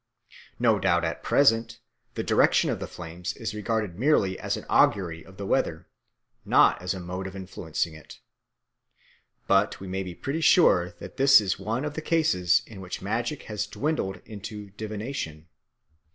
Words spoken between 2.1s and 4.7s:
the direction of the flames is regarded merely as an